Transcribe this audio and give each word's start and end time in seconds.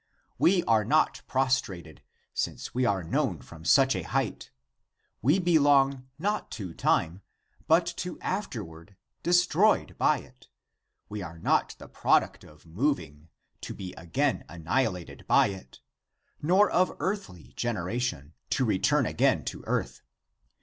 We 0.39 0.63
are 0.63 0.83
not 0.83 1.21
prostrated, 1.27 2.01
since 2.33 2.73
we 2.73 2.85
are 2.87 3.03
known 3.03 3.39
from 3.39 3.63
such 3.63 3.95
a 3.95 4.01
height. 4.01 4.49
We 5.21 5.37
belong 5.37 6.07
not 6.17 6.49
to 6.53 6.73
time, 6.73 7.21
to 7.69 8.15
be 8.15 8.19
afterward 8.23 8.95
destroyed 9.21 9.95
by 9.99 10.17
it. 10.21 10.47
We 11.07 11.21
are 11.21 11.37
not 11.37 11.75
the 11.77 11.87
product 11.87 12.43
of 12.43 12.65
moving, 12.65 13.29
to 13.61 13.75
be 13.75 13.93
again 13.93 14.43
annihilated 14.49 15.27
by 15.27 15.49
it, 15.49 15.81
nor 16.41 16.67
of 16.71 16.95
earthly 16.99 17.53
generation, 17.55 18.33
to 18.49 18.65
return 18.65 19.05
again 19.05 19.45
(to 19.45 19.63
earth). 19.67 20.01